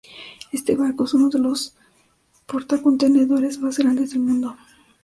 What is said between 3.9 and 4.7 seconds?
del mundo.